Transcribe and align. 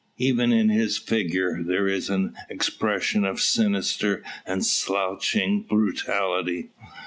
Even 0.17 0.51
in 0.51 0.69
his 0.69 0.97
figure 0.97 1.61
there 1.61 1.87
is 1.87 2.09
an 2.09 2.35
expression 2.49 3.23
of 3.23 3.39
sinister 3.39 4.23
and 4.47 4.65
slouching 4.65 5.61
brutality. 5.61 6.71